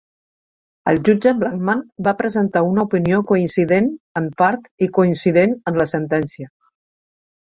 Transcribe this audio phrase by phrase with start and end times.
[0.91, 3.91] El jutge Blackmun va presentar una opinió coincident
[4.23, 6.51] en part i coincident en la sentència.